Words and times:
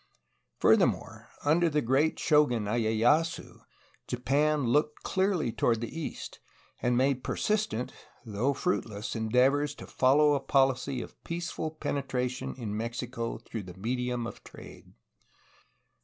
Furthermore, 0.57 1.29
under 1.45 1.69
the 1.69 1.79
great 1.83 2.17
shogun 2.17 2.63
lyeyasu, 2.65 3.59
Japan 4.07 4.65
looked 4.65 5.03
clearly 5.03 5.51
toward 5.51 5.79
the 5.79 5.95
east, 5.95 6.39
and 6.81 6.97
made 6.97 7.23
persistent, 7.23 7.93
though 8.25 8.55
fruitless, 8.55 9.15
endeavors 9.15 9.75
to 9.75 9.85
follow 9.85 10.33
a 10.33 10.39
policy 10.39 11.03
of 11.03 11.23
peaceful 11.23 11.69
penetration 11.69 12.55
in 12.55 12.75
Mexico 12.75 13.37
through 13.37 13.61
the 13.61 13.77
medium 13.77 14.25
of 14.25 14.43
trade. 14.43 14.91